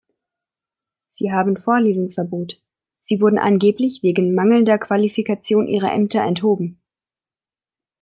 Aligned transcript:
Sie 1.11 1.31
haben 1.31 1.57
Vorlesungsverbot, 1.61 2.59
sie 3.03 3.21
wurden 3.21 3.37
angeblich 3.37 4.01
wegen 4.01 4.33
mangelnder 4.33 4.79
Qualifikation 4.79 5.67
ihrer 5.67 5.93
Ämter 5.93 6.23
enthoben. 6.23 6.81